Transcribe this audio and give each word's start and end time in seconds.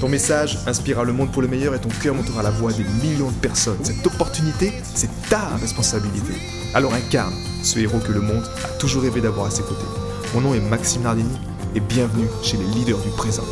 Ton 0.00 0.10
message 0.10 0.58
inspirera 0.66 1.04
le 1.04 1.14
monde 1.14 1.32
pour 1.32 1.40
le 1.40 1.48
meilleur 1.48 1.74
et 1.74 1.80
ton 1.80 1.88
cœur 1.88 2.14
montera 2.14 2.42
la 2.42 2.50
voix 2.50 2.70
des 2.70 2.84
millions 2.84 3.30
de 3.30 3.36
personnes. 3.36 3.82
Cette 3.82 4.06
opportunité, 4.06 4.70
c'est 4.94 5.08
ta 5.30 5.56
responsabilité. 5.56 6.34
Alors 6.74 6.92
incarne 6.92 7.32
ce 7.62 7.78
héros 7.78 7.98
que 8.00 8.12
le 8.12 8.20
monde 8.20 8.44
a 8.62 8.68
toujours 8.78 9.04
rêvé 9.04 9.22
d'avoir 9.22 9.46
à 9.46 9.50
ses 9.50 9.62
côtés. 9.62 9.86
Mon 10.34 10.42
nom 10.42 10.52
est 10.52 10.60
Maxime 10.60 11.00
Nardini 11.00 11.38
et 11.74 11.80
bienvenue 11.80 12.28
chez 12.42 12.58
les 12.58 12.66
leaders 12.66 12.98
du 12.98 13.08
présent. 13.08 13.44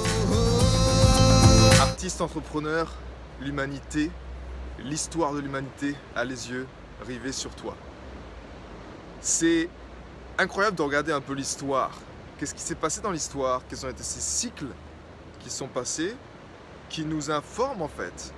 Artiste 1.80 2.20
entrepreneur, 2.20 2.92
l'humanité, 3.40 4.10
l'histoire 4.84 5.32
de 5.32 5.40
l'humanité 5.40 5.96
a 6.14 6.24
les 6.24 6.50
yeux 6.50 6.66
rivés 7.06 7.32
sur 7.32 7.52
toi. 7.52 7.74
C'est 9.22 9.70
incroyable 10.36 10.76
de 10.76 10.82
regarder 10.82 11.12
un 11.12 11.22
peu 11.22 11.32
l'histoire. 11.32 11.92
Qu'est-ce 12.38 12.54
qui 12.54 12.60
s'est 12.60 12.74
passé 12.74 13.00
dans 13.00 13.12
l'histoire? 13.12 13.62
Quels 13.66 13.86
ont 13.86 13.88
été 13.88 14.02
ces 14.02 14.20
cycles 14.20 14.68
qui 15.40 15.48
sont 15.48 15.68
passés? 15.68 16.14
Qui 16.94 17.04
nous 17.04 17.28
informe 17.32 17.82
en 17.82 17.88
fait. 17.88 18.32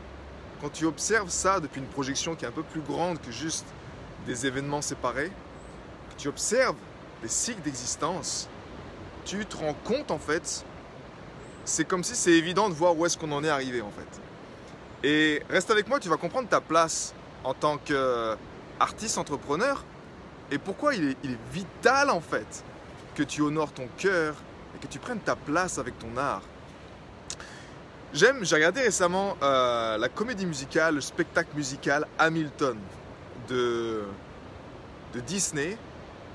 Quand 0.62 0.70
tu 0.70 0.86
observes 0.86 1.28
ça 1.28 1.60
depuis 1.60 1.78
une 1.78 1.86
projection 1.86 2.34
qui 2.34 2.46
est 2.46 2.48
un 2.48 2.52
peu 2.52 2.62
plus 2.62 2.80
grande 2.80 3.20
que 3.20 3.30
juste 3.30 3.66
des 4.26 4.46
événements 4.46 4.80
séparés, 4.80 5.30
que 6.08 6.22
tu 6.22 6.28
observes 6.28 6.76
les 7.22 7.28
cycles 7.28 7.60
d'existence, 7.60 8.48
tu 9.26 9.44
te 9.44 9.58
rends 9.58 9.76
compte 9.84 10.10
en 10.10 10.18
fait, 10.18 10.64
c'est 11.66 11.84
comme 11.84 12.02
si 12.02 12.16
c'est 12.16 12.32
évident 12.32 12.70
de 12.70 12.74
voir 12.74 12.96
où 12.96 13.04
est-ce 13.04 13.18
qu'on 13.18 13.30
en 13.32 13.44
est 13.44 13.50
arrivé 13.50 13.82
en 13.82 13.90
fait. 13.90 15.06
Et 15.06 15.42
reste 15.50 15.70
avec 15.70 15.86
moi, 15.86 16.00
tu 16.00 16.08
vas 16.08 16.16
comprendre 16.16 16.48
ta 16.48 16.62
place 16.62 17.12
en 17.44 17.52
tant 17.52 17.76
qu'artiste 17.76 19.18
entrepreneur 19.18 19.84
et 20.50 20.56
pourquoi 20.56 20.94
il 20.94 21.10
est, 21.10 21.16
il 21.24 21.32
est 21.32 21.52
vital 21.52 22.08
en 22.08 22.22
fait 22.22 22.64
que 23.14 23.22
tu 23.22 23.42
honores 23.42 23.72
ton 23.72 23.88
cœur 23.98 24.34
et 24.74 24.78
que 24.78 24.90
tu 24.90 24.98
prennes 24.98 25.20
ta 25.20 25.36
place 25.36 25.76
avec 25.76 25.98
ton 25.98 26.16
art. 26.16 26.40
J'aime, 28.16 28.46
j'ai 28.46 28.54
regardé 28.54 28.80
récemment 28.80 29.36
euh, 29.42 29.98
la 29.98 30.08
comédie 30.08 30.46
musicale, 30.46 30.94
le 30.94 31.00
spectacle 31.02 31.50
musical 31.54 32.06
Hamilton 32.18 32.78
de, 33.46 34.04
de 35.12 35.20
Disney. 35.20 35.76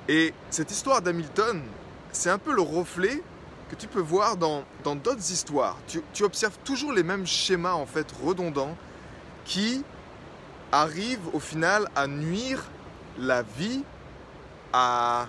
Et 0.08 0.32
cette 0.52 0.70
histoire 0.70 1.02
d'Hamilton, 1.02 1.59
c'est 2.12 2.30
un 2.30 2.38
peu 2.38 2.54
le 2.54 2.62
reflet 2.62 3.24
que 3.72 3.74
tu 3.76 3.88
peux 3.88 4.00
voir 4.00 4.38
dans 4.38 4.64
d'autres 4.84 5.32
histoires. 5.32 5.76
Tu, 5.88 6.04
tu, 6.14 6.24
observes 6.24 6.59
toujours 6.64 6.94
les 6.94 7.02
mêmes 7.02 7.26
schémas 7.26 7.74
en 7.74 7.88
fait 7.88 8.06
redondants 8.24 8.78
qui 9.44 9.84
arrivent 10.72 11.34
au 11.34 11.40
final 11.40 11.88
à 11.96 12.06
nuire 12.06 12.64
la 13.18 13.42
vie, 13.42 13.84
à 14.72 15.26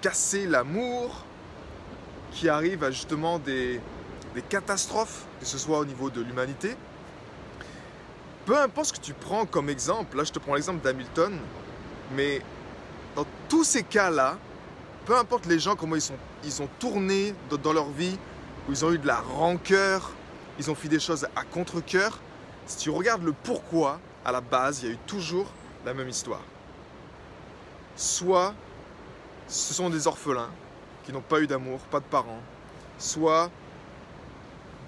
casser 0.00 0.48
l'amour, 0.48 1.24
qui 2.32 2.48
arrivent 2.48 2.82
à 2.82 2.90
justement 2.90 3.38
des, 3.38 3.80
des 4.34 4.42
catastrophes, 4.42 5.24
que 5.40 5.46
ce 5.46 5.58
soit 5.58 5.78
au 5.78 5.84
niveau 5.84 6.10
de 6.10 6.20
l'humanité, 6.20 6.76
peu 8.46 8.58
importe 8.58 8.88
ce 8.88 8.92
que 8.94 9.00
tu 9.00 9.12
prends 9.12 9.46
comme 9.46 9.68
exemple, 9.68 10.16
là 10.16 10.24
je 10.24 10.32
te 10.32 10.38
prends 10.38 10.54
l'exemple 10.54 10.82
d'Hamilton, 10.82 11.38
mais 12.14 12.42
dans 13.16 13.26
tous 13.48 13.64
ces 13.64 13.82
cas-là, 13.82 14.38
peu 15.06 15.16
importe 15.16 15.46
les 15.46 15.58
gens, 15.58 15.76
comment 15.76 15.96
ils, 15.96 16.02
sont, 16.02 16.14
ils 16.44 16.62
ont 16.62 16.68
tourné 16.78 17.34
dans 17.62 17.72
leur 17.72 17.90
vie, 17.90 18.16
où 18.68 18.72
ils 18.72 18.84
ont 18.84 18.92
eu 18.92 18.98
de 18.98 19.06
la 19.06 19.20
rancœur, 19.20 20.12
ils 20.58 20.70
ont 20.70 20.74
fait 20.74 20.88
des 20.88 21.00
choses 21.00 21.26
à 21.36 21.42
contre-coeur, 21.42 22.18
si 22.66 22.76
tu 22.76 22.90
regardes 22.90 23.24
le 23.24 23.32
pourquoi, 23.32 23.98
à 24.24 24.32
la 24.32 24.40
base, 24.40 24.82
il 24.82 24.88
y 24.88 24.90
a 24.90 24.94
eu 24.94 24.98
toujours 25.06 25.46
la 25.84 25.94
même 25.94 26.08
histoire. 26.08 26.42
Soit 27.96 28.54
ce 29.48 29.74
sont 29.74 29.90
des 29.90 30.06
orphelins 30.06 30.50
qui 31.04 31.12
n'ont 31.12 31.20
pas 31.20 31.40
eu 31.40 31.46
d'amour, 31.46 31.80
pas 31.90 31.98
de 31.98 32.04
parents, 32.04 32.40
soit 32.98 33.50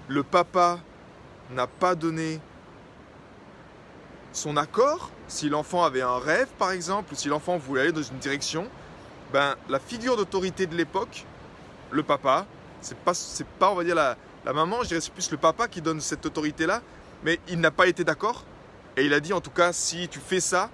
le 0.07 0.23
papa 0.23 0.79
n'a 1.51 1.67
pas 1.67 1.95
donné 1.95 2.39
son 4.31 4.57
accord, 4.57 5.11
si 5.27 5.49
l'enfant 5.49 5.83
avait 5.83 6.01
un 6.01 6.17
rêve 6.17 6.47
par 6.57 6.71
exemple, 6.71 7.13
ou 7.13 7.15
si 7.15 7.27
l'enfant 7.27 7.57
voulait 7.57 7.81
aller 7.81 7.91
dans 7.91 8.01
une 8.01 8.17
direction, 8.17 8.67
ben, 9.31 9.55
la 9.69 9.79
figure 9.79 10.17
d'autorité 10.17 10.65
de 10.65 10.75
l'époque, 10.75 11.25
le 11.91 12.03
papa, 12.03 12.45
c'est 12.81 12.97
pas, 12.97 13.13
c'est 13.13 13.47
pas 13.47 13.71
on 13.71 13.75
va 13.75 13.83
dire 13.83 13.95
la, 13.95 14.17
la 14.45 14.53
maman, 14.53 14.83
je 14.83 14.89
dirais 14.89 15.01
c'est 15.01 15.13
plus 15.13 15.31
le 15.31 15.37
papa 15.37 15.67
qui 15.67 15.81
donne 15.81 16.01
cette 16.01 16.25
autorité-là, 16.25 16.81
mais 17.23 17.39
il 17.47 17.59
n'a 17.59 17.71
pas 17.71 17.87
été 17.87 18.03
d'accord, 18.03 18.43
et 18.97 19.05
il 19.05 19.13
a 19.13 19.19
dit 19.19 19.33
en 19.33 19.41
tout 19.41 19.51
cas, 19.51 19.71
si 19.71 20.07
tu 20.07 20.19
fais 20.19 20.39
ça, 20.39 20.69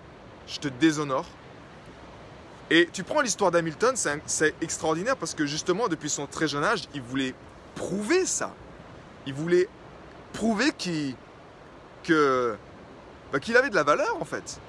je 0.47 0.59
te 0.59 0.67
déshonore. 0.67 1.25
Et 2.71 2.87
tu 2.91 3.03
prends 3.03 3.21
l'histoire 3.21 3.49
d'Hamilton, 3.49 3.95
c'est 3.95 4.53
extraordinaire 4.61 5.17
parce 5.17 5.33
que 5.33 5.45
justement, 5.45 5.87
depuis 5.87 6.09
son 6.09 6.27
très 6.27 6.47
jeune 6.47 6.63
âge, 6.63 6.83
il 6.93 7.01
voulait 7.01 7.33
prouver 7.75 8.25
ça 8.25 8.53
il 9.25 9.33
voulait 9.33 9.67
prouver 10.33 10.71
qu'il 10.77 11.15
que, 12.03 12.55
bah, 13.31 13.39
qu'il 13.39 13.57
avait 13.57 13.69
de 13.69 13.75
la 13.75 13.83
valeur 13.83 14.17
en 14.21 14.25
fait. 14.25 14.59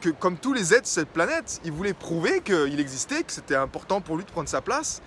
Que 0.00 0.10
comme 0.10 0.36
tous 0.36 0.52
les 0.52 0.74
êtres 0.74 0.82
de 0.82 0.86
cette 0.86 1.08
planète, 1.08 1.60
il 1.64 1.72
voulait 1.72 1.94
prouver 1.94 2.40
qu'il 2.40 2.78
existait, 2.80 3.22
que 3.22 3.32
c'était 3.32 3.56
important 3.56 4.00
pour 4.00 4.16
lui 4.16 4.24
de 4.24 4.30
prendre 4.30 4.48
sa 4.48 4.60
place. 4.60 5.02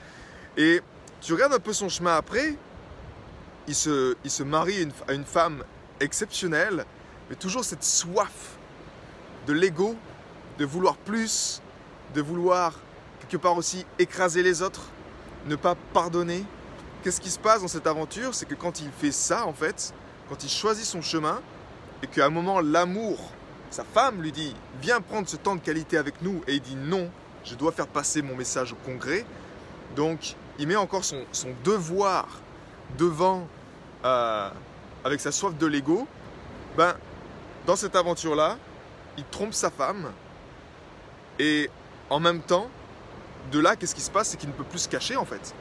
Et 0.58 0.81
tu 1.22 1.34
regardes 1.34 1.53
un 1.53 1.59
peu 1.59 1.74
son 1.74 1.90
chemin 1.90 2.16
après, 2.16 2.56
il 3.68 3.75
se, 3.75 4.16
il 4.24 4.31
se 4.31 4.44
marie 4.44 4.88
à 5.08 5.14
une 5.14 5.25
femme 5.25 5.64
exceptionnelle, 6.00 6.85
mais 7.29 7.35
toujours 7.35 7.64
cette 7.64 7.84
soif 7.84 8.58
de 9.46 9.53
l'ego, 9.53 9.96
de 10.58 10.66
vouloir 10.66 10.96
plus, 10.97 11.62
de 12.16 12.22
vouloir 12.22 12.74
quelque 13.19 13.41
part 13.41 13.58
aussi 13.58 13.85
écraser 14.00 14.41
les 14.41 14.62
autres, 14.62 14.90
ne 15.46 15.56
pas 15.56 15.75
pardonner, 15.94 16.44
qu'est-ce 17.07 17.22
qui 17.22 17.31
se 17.31 17.40
passe 17.40 17.62
dans 17.62 17.69
cette 17.69 17.88
aventure 17.88 18.35
C'est 18.35 18.45
que 18.45 18.53
quand 18.53 18.81
il 18.81 18.91
fait 18.91 19.13
ça, 19.13 19.47
en 19.47 19.53
fait, 19.53 19.94
quand 20.28 20.44
il 20.44 20.50
choisit 20.50 20.84
son 20.84 21.01
chemin, 21.01 21.41
et 22.03 22.07
qu'à 22.07 22.25
un 22.25 22.29
moment, 22.29 22.59
l'amour, 22.59 23.31
sa 23.69 23.85
femme 23.85 24.22
lui 24.22 24.34
dit 24.34 24.53
Viens 24.81 25.00
prendre 25.00 25.25
ce 25.25 25.38
temps 25.38 25.56
de 25.56 25.62
qualité 25.62 25.97
avec 25.97 26.22
nous, 26.22 26.41
et 26.47 26.56
il 26.56 26.62
dit 26.62 26.75
Non, 26.75 27.09
je 27.46 27.56
dois 27.56 27.72
faire 27.72 27.88
passer 27.88 28.22
mon 28.22 28.35
message 28.35 28.73
au 28.73 28.75
congrès. 28.75 29.25
Donc, 29.96 30.35
il 30.59 30.67
met 30.67 30.75
encore 30.75 31.06
son, 31.06 31.23
devoir 31.63 32.28
devant, 32.97 33.47
euh, 34.03 34.50
avec 35.06 35.22
sa 35.22 35.31
soif 35.31 35.57
de 35.57 35.66
l'ego. 35.66 36.06
Ben, 36.75 36.94
dans 37.66 37.78
cette 37.78 37.96
aventure-là, 37.96 38.57
il 39.17 39.23
trompe 39.23 39.53
sa 39.53 39.72
femme, 39.72 40.12
et 41.40 41.69
en 42.09 42.19
même 42.19 42.41
temps, 42.41 42.67
de 43.53 43.59
là, 43.59 43.78
qu'est-ce 43.78 43.96
qui 43.96 44.01
se 44.01 44.12
passe 44.12 44.28
C'est 44.28 44.38
qu'il 44.38 44.50
ne 44.50 44.53
peut 44.53 44.66
plus 44.66 44.79
se 44.79 44.90
cacher 44.90 45.16
en 45.16 45.23
fait 45.23 45.56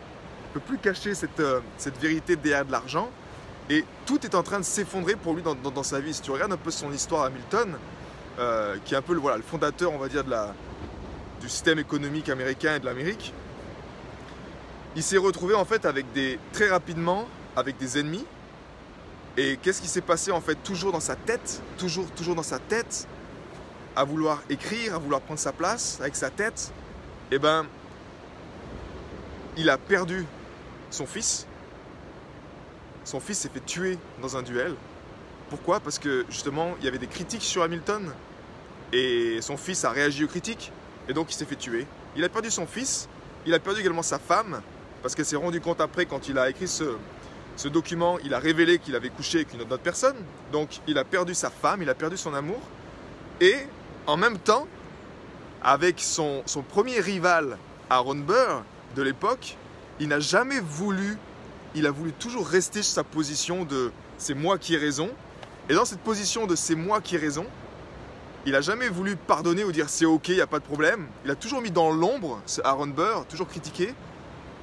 plus 0.47 0.79
cacher 0.79 1.15
cette, 1.15 1.41
euh, 1.41 1.61
cette 1.79 1.99
vérité 1.99 2.37
derrière 2.37 2.65
de 2.65 2.73
l'argent. 2.73 3.11
Et 3.69 3.85
tout 4.05 4.25
est 4.25 4.35
en 4.35 4.43
train 4.43 4.61
de 4.61 4.65
s'effondrer 4.65 5.17
pour 5.17 5.35
lui 5.35 5.43
dans, 5.43 5.55
dans, 5.55 5.83
sa 5.83 6.01
vie. 6.01 6.15
Si 6.15 6.23
tu 6.23 6.31
regardes 6.31 6.53
un 6.53 6.57
peu 6.57 6.71
son 6.71 6.93
histoire, 6.93 7.25
Hamilton, 7.25 7.77
euh, 8.39 8.77
qui 8.85 8.95
est 8.95 8.97
un 8.97 9.03
peu 9.03 9.13
le, 9.13 9.21
voilà, 9.21 9.37
le 9.37 9.43
fondateur, 9.43 9.93
on 9.93 9.99
va 9.99 10.09
dire, 10.09 10.23
de 10.23 10.31
la, 10.31 10.55
du 11.41 11.49
système 11.49 11.79
économique 11.79 12.29
américain 12.29 12.77
et 12.77 12.81
de 12.81 12.85
l'Amérique, 12.85 13.33
il 14.95 15.03
s'est 15.03 15.19
retrouvé 15.19 15.55
en 15.55 15.65
fait 15.65 15.85
avec 15.85 16.13
des, 16.13 16.39
très 16.53 16.69
rapidement 16.69 17.27
avec 17.57 17.77
des 17.77 17.99
ennemis. 17.99 18.25
Et 19.37 19.59
qu'est-ce 19.59 19.83
qui 19.83 19.89
s'est 19.89 20.01
passé 20.01 20.31
en 20.31 20.41
fait 20.41 20.55
toujours 20.63 20.93
dans 20.93 21.01
sa 21.01 21.17
tête, 21.17 21.61
toujours, 21.77 22.11
toujours 22.13 22.35
dans 22.35 22.43
sa 22.43 22.59
tête, 22.59 23.07
à 23.97 24.05
vouloir 24.05 24.43
écrire, 24.49 24.95
à 24.95 24.99
vouloir 24.99 25.21
prendre 25.21 25.41
sa 25.41 25.53
place 25.53 25.99
avec 26.01 26.17
sa 26.17 26.31
tête, 26.31 26.71
eh 27.31 27.39
ben, 27.39 27.67
il 29.57 29.69
a 29.71 29.79
perdu 29.79 30.25
son 30.97 31.07
fils. 31.07 31.47
Son 33.05 33.21
fils 33.21 33.39
s'est 33.39 33.49
fait 33.49 33.65
tuer 33.65 33.99
dans 34.21 34.37
un 34.37 34.43
duel. 34.43 34.75
Pourquoi? 35.51 35.79
Parce 35.79 35.99
que 35.99 36.27
justement, 36.29 36.75
il 36.81 36.85
y 36.85 36.89
avait 36.89 36.99
des 36.99 37.07
critiques 37.07 37.43
sur 37.43 37.63
Hamilton 37.63 38.13
et 38.93 39.39
son 39.43 39.57
fils 39.57 39.85
a 39.85 39.91
réagi 39.91 40.25
aux 40.25 40.29
critiques 40.29 40.73
et 41.09 41.13
donc 41.13 41.31
il 41.31 41.35
s'est 41.35 41.45
fait 41.45 41.57
tuer. 41.57 41.87
Il 42.17 42.25
a 42.25 42.29
perdu 42.29 42.51
son 42.51 42.67
fils, 42.67 43.09
il 43.47 43.55
a 43.55 43.61
perdu 43.61 43.81
également 43.81 44.03
sa 44.03 44.19
femme 44.19 44.61
parce 45.03 45.15
qu'elle 45.15 45.27
s'est 45.27 45.37
rendue 45.37 45.61
compte 45.61 45.81
après 45.81 46.07
quand 46.07 46.29
il 46.29 46.39
a 46.39 46.51
écrit 46.51 46.67
ce, 46.67 47.69
document, 47.69 48.19
il 48.25 48.35
a 48.35 48.39
révélé 48.39 48.79
qu'il 48.79 48.97
avait 48.97 49.11
couché 49.11 49.39
avec 49.39 49.55
une 49.55 49.61
autre 49.61 49.77
personne. 49.77 50.17
Donc 50.51 50.81
il 50.89 50.99
a 50.99 51.05
perdu 51.05 51.35
sa 51.35 51.51
femme, 51.51 51.83
il 51.83 51.91
a 51.91 51.95
perdu 51.95 52.17
son 52.17 52.35
amour 52.35 52.61
et 53.41 53.55
en 54.07 54.17
même 54.17 54.39
temps, 54.39 54.67
avec 55.63 56.01
son 56.01 56.43
premier 56.69 57.01
rival, 57.01 57.59
Aaron 57.91 58.17
Burr, 58.17 58.63
de 58.95 59.03
l'époque, 59.03 59.57
il 60.01 60.09
n'a 60.09 60.21
jamais 60.21 60.61
voulu 60.61 61.19
il 61.77 61.87
a 61.87 61.91
voulu 61.91 62.13
toujours 62.13 62.49
rester 62.49 62.83
sur 62.83 62.95
sa 62.95 63.05
position 63.05 63.65
de 63.65 63.93
c'est 64.17 64.35
moi 64.35 64.57
qui 64.59 64.75
ai 64.75 64.79
raison. 64.79 65.11
Et 65.69 65.75
dans 65.75 65.85
cette 65.85 66.01
position 66.01 66.47
de 66.47 66.57
c'est 66.57 66.75
moi 66.75 67.03
qui 67.03 67.17
ai 67.17 67.19
raison, 67.19 67.45
il 68.47 68.55
a 68.55 68.63
jamais 68.63 68.89
voulu 68.89 69.17
pardonner 69.17 69.63
ou 69.63 69.73
dire 69.73 69.91
c'est 69.91 70.07
ok, 70.07 70.29
il 70.29 70.37
n'y 70.37 70.41
a 70.41 70.47
pas 70.47 70.59
de 70.59 70.65
problème. 70.65 71.07
Il 71.25 71.31
a 71.31 71.35
toujours 71.35 71.61
mis 71.61 71.71
dans 71.71 71.93
l'ombre 71.93 72.41
ce 72.47 72.63
Aaron 72.63 72.87
Burr, 72.87 73.27
toujours 73.29 73.47
critiqué. 73.47 73.95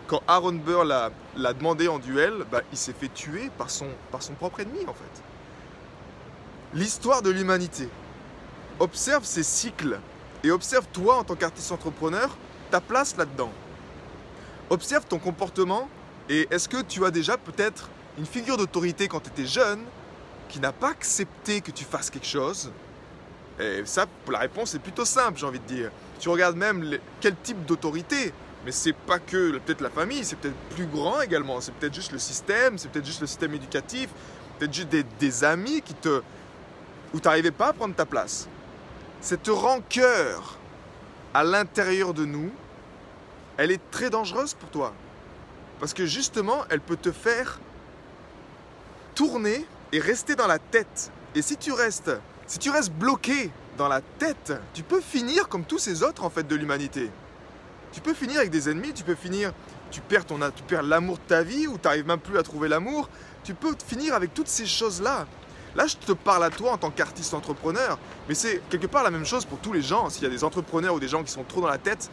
Quand 0.07 0.21
Aaron 0.27 0.53
Burr 0.53 0.85
l'a 0.85 1.53
demandé 1.53 1.87
en 1.87 1.99
duel, 1.99 2.45
bah, 2.51 2.61
il 2.71 2.77
s'est 2.77 2.93
fait 2.93 3.13
tuer 3.13 3.51
par 3.57 3.69
son, 3.69 3.87
par 4.11 4.23
son 4.23 4.33
propre 4.33 4.61
ennemi 4.61 4.81
en 4.87 4.93
fait. 4.93 5.23
L'histoire 6.73 7.21
de 7.21 7.29
l'humanité. 7.29 7.89
Observe 8.79 9.23
ces 9.23 9.43
cycles 9.43 9.99
et 10.43 10.49
observe 10.49 10.87
toi 10.91 11.17
en 11.17 11.23
tant 11.23 11.35
qu'artiste 11.35 11.71
entrepreneur 11.71 12.35
ta 12.71 12.81
place 12.81 13.15
là-dedans. 13.17 13.51
Observe 14.69 15.05
ton 15.05 15.19
comportement 15.19 15.89
et 16.29 16.47
est-ce 16.51 16.69
que 16.69 16.81
tu 16.81 17.05
as 17.05 17.11
déjà 17.11 17.37
peut-être 17.37 17.89
une 18.17 18.25
figure 18.25 18.57
d'autorité 18.57 19.07
quand 19.07 19.19
tu 19.19 19.29
étais 19.29 19.45
jeune 19.45 19.81
qui 20.49 20.59
n'a 20.59 20.71
pas 20.71 20.89
accepté 20.89 21.61
que 21.61 21.71
tu 21.71 21.83
fasses 21.83 22.09
quelque 22.09 22.27
chose? 22.27 22.71
Et 23.59 23.83
ça, 23.85 24.05
la 24.31 24.39
réponse 24.39 24.73
est 24.73 24.79
plutôt 24.79 25.05
simple, 25.05 25.37
j'ai 25.37 25.45
envie 25.45 25.59
de 25.59 25.65
dire. 25.65 25.91
Tu 26.19 26.29
regardes 26.29 26.55
même 26.55 26.97
quel 27.21 27.35
type 27.35 27.65
d'autorité, 27.65 28.33
mais 28.65 28.71
c'est 28.71 28.93
pas 28.93 29.19
que 29.19 29.57
peut-être 29.59 29.81
la 29.81 29.89
famille, 29.89 30.23
c'est 30.23 30.37
peut-être 30.37 30.55
plus 30.75 30.85
grand 30.85 31.21
également. 31.21 31.61
C'est 31.61 31.73
peut-être 31.73 31.93
juste 31.93 32.11
le 32.11 32.19
système, 32.19 32.77
c'est 32.77 32.89
peut-être 32.89 33.05
juste 33.05 33.21
le 33.21 33.27
système 33.27 33.53
éducatif, 33.53 34.09
peut-être 34.57 34.73
juste 34.73 34.89
des, 35.19 35.43
amis 35.43 35.81
qui 35.81 35.93
te, 35.93 36.21
où 37.13 37.19
tu 37.19 37.27
n'arrivais 37.27 37.51
pas 37.51 37.67
à 37.67 37.73
prendre 37.73 37.93
ta 37.93 38.05
place. 38.05 38.47
Cette 39.21 39.47
rancœur 39.47 40.57
à 41.33 41.43
l'intérieur 41.43 42.13
de 42.13 42.25
nous, 42.25 42.51
elle 43.57 43.71
est 43.71 43.81
très 43.91 44.09
dangereuse 44.09 44.53
pour 44.53 44.69
toi. 44.69 44.93
Parce 45.79 45.93
que 45.93 46.05
justement, 46.05 46.63
elle 46.69 46.79
peut 46.79 46.97
te 46.97 47.11
faire 47.11 47.59
tourner 49.15 49.65
et 49.91 49.99
rester 49.99 50.35
dans 50.35 50.47
la 50.47 50.59
tête. 50.59 51.11
Et 51.35 51.41
si 51.41 51.57
tu 51.57 51.71
restes, 51.71 52.11
si 52.47 52.59
tu 52.59 52.69
restes 52.69 52.91
bloqué 52.91 53.51
dans 53.77 53.87
la 53.87 54.01
tête, 54.01 54.53
tu 54.73 54.83
peux 54.83 55.01
finir 55.01 55.47
comme 55.49 55.65
tous 55.65 55.79
ces 55.79 56.03
autres 56.03 56.23
en 56.23 56.29
fait 56.29 56.47
de 56.47 56.55
l'humanité. 56.55 57.09
Tu 57.91 58.01
peux 58.01 58.13
finir 58.13 58.37
avec 58.37 58.49
des 58.49 58.69
ennemis, 58.69 58.93
tu 58.93 59.03
peux 59.03 59.15
finir, 59.15 59.53
tu 59.91 60.01
perds 60.01 60.25
ton, 60.25 60.39
tu 60.55 60.63
perds 60.63 60.83
l'amour 60.83 61.17
de 61.17 61.23
ta 61.27 61.43
vie 61.43 61.67
ou 61.67 61.77
tu 61.77 61.87
n'arrives 61.87 62.07
même 62.07 62.19
plus 62.19 62.37
à 62.37 62.43
trouver 62.43 62.67
l'amour. 62.67 63.09
Tu 63.43 63.53
peux 63.53 63.75
finir 63.85 64.15
avec 64.15 64.33
toutes 64.33 64.47
ces 64.47 64.65
choses-là. 64.65 65.27
Là, 65.75 65.87
je 65.87 65.97
te 65.97 66.11
parle 66.11 66.43
à 66.43 66.49
toi 66.49 66.73
en 66.73 66.77
tant 66.77 66.91
qu'artiste 66.91 67.33
entrepreneur, 67.33 67.97
mais 68.27 68.35
c'est 68.35 68.61
quelque 68.69 68.85
part 68.85 69.03
la 69.03 69.09
même 69.09 69.25
chose 69.25 69.43
pour 69.43 69.57
tous 69.57 69.73
les 69.73 69.81
gens. 69.81 70.09
S'il 70.09 70.23
y 70.23 70.27
a 70.27 70.29
des 70.29 70.43
entrepreneurs 70.43 70.93
ou 70.93 70.99
des 70.99 71.07
gens 71.07 71.23
qui 71.23 71.31
sont 71.31 71.43
trop 71.43 71.61
dans 71.61 71.67
la 71.67 71.79
tête, 71.79 72.11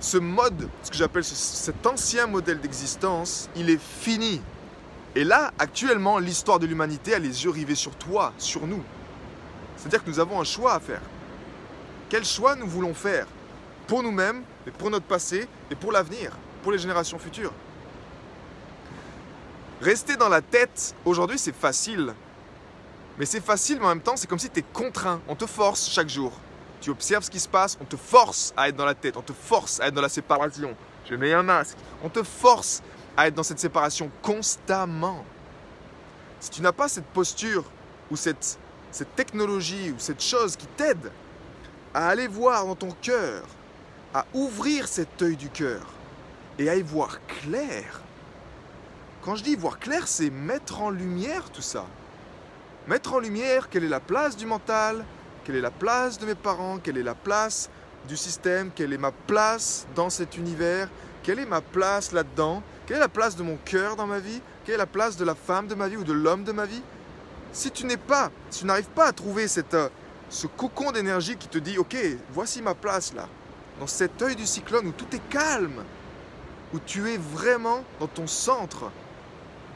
ce 0.00 0.18
mode, 0.18 0.68
ce 0.82 0.90
que 0.90 0.96
j'appelle 0.96 1.24
cet 1.24 1.86
ancien 1.86 2.26
modèle 2.26 2.60
d'existence, 2.60 3.48
il 3.56 3.70
est 3.70 3.80
fini. 3.80 4.40
Et 5.14 5.24
là, 5.24 5.52
actuellement, 5.58 6.18
l'histoire 6.18 6.58
de 6.58 6.66
l'humanité 6.66 7.14
a 7.14 7.18
les 7.18 7.44
yeux 7.44 7.50
rivés 7.50 7.74
sur 7.74 7.94
toi, 7.96 8.32
sur 8.38 8.66
nous. 8.66 8.82
C'est-à-dire 9.76 10.04
que 10.04 10.10
nous 10.10 10.20
avons 10.20 10.40
un 10.40 10.44
choix 10.44 10.74
à 10.74 10.80
faire. 10.80 11.00
Quel 12.08 12.24
choix 12.24 12.54
nous 12.54 12.66
voulons 12.66 12.94
faire? 12.94 13.26
Pour 13.86 14.02
nous-mêmes, 14.02 14.42
et 14.66 14.70
pour 14.70 14.90
notre 14.90 15.06
passé, 15.06 15.48
et 15.70 15.74
pour 15.74 15.92
l'avenir, 15.92 16.32
pour 16.62 16.72
les 16.72 16.78
générations 16.78 17.18
futures 17.18 17.52
Rester 19.80 20.16
dans 20.16 20.28
la 20.28 20.40
tête, 20.40 20.94
aujourd'hui, 21.04 21.38
c'est 21.38 21.54
facile. 21.54 22.14
Mais 23.18 23.26
c'est 23.26 23.44
facile, 23.44 23.78
mais 23.78 23.86
en 23.86 23.90
même 23.90 24.00
temps, 24.00 24.16
c'est 24.16 24.26
comme 24.26 24.38
si 24.38 24.50
tu 24.50 24.60
es 24.60 24.64
contraint. 24.72 25.20
On 25.28 25.34
te 25.34 25.46
force 25.46 25.88
chaque 25.90 26.08
jour. 26.08 26.32
Tu 26.80 26.90
observes 26.90 27.24
ce 27.24 27.30
qui 27.30 27.40
se 27.40 27.48
passe, 27.48 27.78
on 27.80 27.84
te 27.84 27.96
force 27.96 28.52
à 28.56 28.68
être 28.68 28.76
dans 28.76 28.84
la 28.84 28.94
tête, 28.94 29.16
on 29.16 29.22
te 29.22 29.32
force 29.32 29.80
à 29.80 29.88
être 29.88 29.94
dans 29.94 30.02
la 30.02 30.08
séparation. 30.08 30.76
Je 31.08 31.14
mets 31.14 31.32
un 31.32 31.42
masque. 31.42 31.76
On 32.02 32.08
te 32.08 32.22
force 32.22 32.82
à 33.16 33.28
être 33.28 33.34
dans 33.34 33.42
cette 33.42 33.58
séparation 33.58 34.10
constamment. 34.22 35.24
Si 36.40 36.50
tu 36.50 36.62
n'as 36.62 36.72
pas 36.72 36.88
cette 36.88 37.06
posture 37.06 37.64
ou 38.10 38.16
cette, 38.16 38.58
cette 38.90 39.14
technologie 39.16 39.90
ou 39.90 39.98
cette 39.98 40.22
chose 40.22 40.56
qui 40.56 40.66
t'aide 40.66 41.10
à 41.94 42.08
aller 42.08 42.28
voir 42.28 42.66
dans 42.66 42.74
ton 42.74 42.90
cœur, 43.00 43.44
à 44.12 44.26
ouvrir 44.34 44.86
cet 44.86 45.20
œil 45.22 45.36
du 45.36 45.48
cœur 45.48 45.82
et 46.58 46.68
à 46.68 46.76
y 46.76 46.82
voir 46.82 47.18
clair. 47.26 48.02
Quand 49.22 49.34
je 49.34 49.42
dis 49.42 49.56
voir 49.56 49.78
clair, 49.78 50.06
c'est 50.06 50.30
mettre 50.30 50.82
en 50.82 50.90
lumière 50.90 51.50
tout 51.50 51.62
ça 51.62 51.86
mettre 52.86 53.14
en 53.14 53.18
lumière 53.18 53.68
quelle 53.68 53.84
est 53.84 53.88
la 53.88 54.00
place 54.00 54.36
du 54.36 54.46
mental, 54.46 55.04
quelle 55.46 55.54
est 55.54 55.60
la 55.60 55.70
place 55.70 56.18
de 56.18 56.26
mes 56.26 56.34
parents, 56.34 56.78
quelle 56.82 56.98
est 56.98 57.04
la 57.04 57.14
place 57.14 57.70
du 58.08 58.16
système, 58.16 58.72
quelle 58.74 58.92
est 58.92 58.98
ma 58.98 59.12
place 59.12 59.86
dans 59.94 60.10
cet 60.10 60.36
univers, 60.36 60.88
quelle 61.22 61.38
est 61.38 61.46
ma 61.46 61.60
place 61.60 62.10
là-dedans, 62.10 62.64
quelle 62.84 62.96
est 62.96 63.00
la 63.00 63.08
place 63.08 63.36
de 63.36 63.44
mon 63.44 63.56
cœur 63.64 63.94
dans 63.94 64.08
ma 64.08 64.18
vie, 64.18 64.40
quelle 64.64 64.74
est 64.74 64.78
la 64.78 64.86
place 64.86 65.16
de 65.16 65.24
la 65.24 65.36
femme 65.36 65.68
de 65.68 65.76
ma 65.76 65.86
vie 65.86 65.96
ou 65.96 66.02
de 66.02 66.12
l'homme 66.12 66.42
de 66.42 66.50
ma 66.50 66.66
vie. 66.66 66.82
Si 67.52 67.70
tu 67.70 67.86
n'es 67.86 67.96
pas, 67.96 68.32
si 68.50 68.60
tu 68.60 68.66
n'arrives 68.66 68.88
pas 68.88 69.06
à 69.06 69.12
trouver 69.12 69.46
euh, 69.74 69.88
ce 70.28 70.48
cocon 70.48 70.90
d'énergie 70.90 71.36
qui 71.36 71.46
te 71.46 71.58
dit, 71.58 71.78
ok, 71.78 71.96
voici 72.32 72.60
ma 72.60 72.74
place 72.74 73.14
là, 73.14 73.28
dans 73.78 73.86
cet 73.86 74.20
œil 74.22 74.34
du 74.34 74.46
cyclone 74.46 74.88
où 74.88 74.92
tout 74.92 75.14
est 75.14 75.28
calme, 75.30 75.84
où 76.74 76.80
tu 76.80 77.08
es 77.08 77.18
vraiment 77.18 77.84
dans 78.00 78.08
ton 78.08 78.26
centre, 78.26 78.90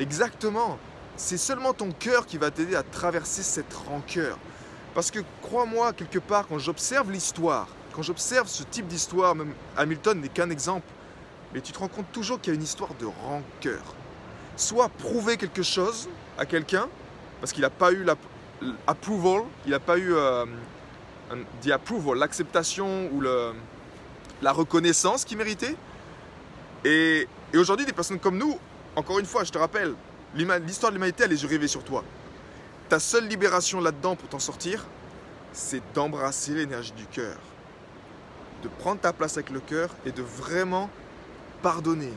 exactement, 0.00 0.78
c'est 1.16 1.38
seulement 1.38 1.74
ton 1.74 1.92
cœur 1.92 2.26
qui 2.26 2.38
va 2.38 2.50
t'aider 2.50 2.74
à 2.74 2.82
traverser 2.82 3.44
cette 3.44 3.72
rancœur. 3.72 4.36
Parce 4.94 5.10
que 5.10 5.20
crois-moi, 5.42 5.92
quelque 5.92 6.18
part, 6.18 6.46
quand 6.48 6.58
j'observe 6.58 7.10
l'histoire, 7.10 7.68
quand 7.94 8.02
j'observe 8.02 8.48
ce 8.48 8.62
type 8.62 8.86
d'histoire, 8.86 9.34
même 9.34 9.52
Hamilton 9.76 10.20
n'est 10.20 10.28
qu'un 10.28 10.50
exemple, 10.50 10.86
mais 11.52 11.60
tu 11.60 11.72
te 11.72 11.78
rends 11.78 11.88
compte 11.88 12.10
toujours 12.12 12.40
qu'il 12.40 12.52
y 12.52 12.56
a 12.56 12.58
une 12.58 12.64
histoire 12.64 12.94
de 12.94 13.06
rancœur. 13.06 13.82
Soit 14.56 14.88
prouver 14.88 15.36
quelque 15.36 15.62
chose 15.62 16.08
à 16.38 16.46
quelqu'un, 16.46 16.88
parce 17.40 17.52
qu'il 17.52 17.62
n'a 17.62 17.70
pas 17.70 17.92
eu 17.92 18.04
l'approval, 18.04 19.42
il 19.64 19.70
n'a 19.70 19.80
pas 19.80 19.98
eu 19.98 20.12
euh, 20.12 20.44
l'acceptation 22.16 23.08
ou 23.12 23.20
la 23.20 24.52
reconnaissance 24.52 25.24
qu'il 25.24 25.38
méritait. 25.38 25.76
Et, 26.84 27.28
aujourd'hui, 27.54 27.86
des 27.86 27.92
personnes 27.92 28.18
comme 28.18 28.38
nous, 28.38 28.58
encore 28.96 29.18
une 29.18 29.26
fois, 29.26 29.44
je 29.44 29.50
te 29.50 29.58
rappelle, 29.58 29.94
L'histoire 30.32 30.92
de 30.92 30.96
l'humanité, 30.96 31.24
elle 31.24 31.32
est 31.32 31.44
rivée 31.44 31.66
sur 31.66 31.82
toi. 31.82 32.04
Ta 32.90 32.98
seule 32.98 33.28
libération 33.28 33.80
là-dedans 33.80 34.16
pour 34.16 34.28
t'en 34.28 34.40
sortir, 34.40 34.84
c'est 35.52 35.80
d'embrasser 35.94 36.54
l'énergie 36.54 36.90
du 36.90 37.06
cœur. 37.06 37.36
De 38.64 38.68
prendre 38.68 39.00
ta 39.00 39.12
place 39.12 39.36
avec 39.36 39.50
le 39.50 39.60
cœur 39.60 39.90
et 40.04 40.10
de 40.10 40.22
vraiment 40.22 40.90
pardonner, 41.62 42.12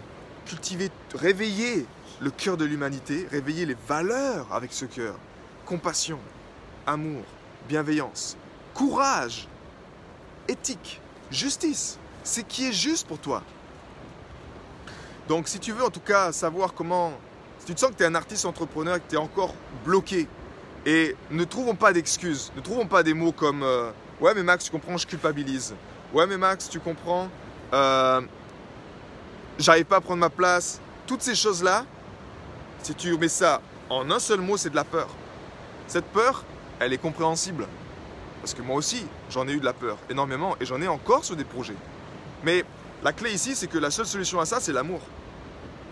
cultiver, 0.48 0.90
réveiller 1.14 1.86
le 2.22 2.31
cœur 2.31 2.58
de 2.58 2.66
l'humanité, 2.66 3.28
réveiller 3.30 3.68
les 3.68 3.78
valeurs 3.88 4.48
avec 4.52 4.74
ce 4.74 4.86
cœur. 4.86 5.14
Compassion, 5.68 6.18
amour, 6.88 7.22
bienveillance, 7.70 8.36
courage, 8.74 9.48
éthique, 10.48 11.00
justice. 11.30 12.00
C'est 12.24 12.48
qui 12.48 12.70
est 12.70 12.74
juste 12.74 13.08
pour 13.08 13.20
toi. 13.20 13.44
Donc 15.27 15.48
si 15.48 15.60
tu 15.60 15.72
veux 15.72 15.86
en 15.86 15.92
tout 15.92 16.00
cas 16.00 16.32
savoir 16.32 16.74
comment 16.74 17.13
si 17.60 17.68
tu 17.68 17.75
te 17.75 17.80
sens 17.80 17.92
que 17.92 17.98
tu 17.98 18.03
es 18.03 18.08
un 18.08 18.15
artiste 18.15 18.46
entrepreneur 18.46 18.96
et 18.96 19.00
que 19.01 19.10
tu 19.10 19.15
es 19.15 19.20
encore 19.20 19.53
bloqué, 19.86 20.27
et 20.86 21.16
ne 21.32 21.44
trouvons 21.44 21.75
pas 21.75 21.94
d'excuses, 21.94 22.52
ne 22.56 22.62
trouvons 22.62 22.88
pas 22.88 23.04
des 23.04 23.13
mots 23.13 23.32
comme 23.32 23.63
euh, 23.63 23.92
Ouais, 24.22 24.34
mais 24.34 24.44
Max, 24.44 24.66
tu 24.66 24.72
comprends, 24.72 24.98
je 24.98 25.08
culpabilise. 25.08 25.75
Ouais, 26.13 26.25
mais 26.28 26.38
Max, 26.38 26.70
tu 26.70 26.80
comprends, 26.80 27.28
euh, 27.74 28.22
j'arrive 29.58 29.86
pas 29.86 29.98
à 29.98 30.02
prendre 30.02 30.20
ma 30.20 30.30
place. 30.30 30.80
Toutes 31.08 31.22
ces 31.22 31.36
choses-là, 31.36 31.86
si 32.84 32.94
tu 32.96 33.18
mets 33.18 33.28
ça 33.28 33.62
en 33.90 34.10
un 34.12 34.20
seul 34.20 34.40
mot, 34.40 34.56
c'est 34.56 34.70
de 34.70 34.75
la 34.75 34.84
peur. 34.84 35.10
Cette 35.88 36.06
peur, 36.06 36.46
elle 36.80 36.94
est 36.94 36.98
compréhensible. 36.98 37.68
Parce 38.42 38.54
que 38.54 38.62
moi 38.62 38.75
aussi, 38.75 39.06
j'en 39.30 39.48
ai 39.48 39.54
eu 39.54 39.60
de 39.60 39.66
la 39.66 39.74
peur, 39.74 39.98
énormément, 40.10 40.56
et 40.62 40.66
j'en 40.66 40.82
ai 40.82 40.88
encore 40.88 41.25
sur 41.25 41.36
des 41.36 41.44
projets. 41.44 41.75
Mais 42.44 42.63
la 43.04 43.13
clé 43.13 43.32
ici, 43.32 43.56
c'est 43.56 43.68
que 43.68 43.78
la 43.78 43.92
seule 43.92 44.06
solution 44.06 44.40
à 44.40 44.46
ça, 44.46 44.60
c'est 44.60 44.74
l'amour. 44.74 45.02